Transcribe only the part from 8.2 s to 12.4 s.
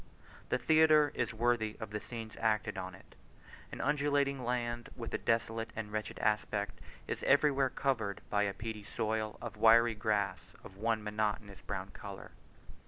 by a peaty soil and wiry grass, of one monotonous brown colour.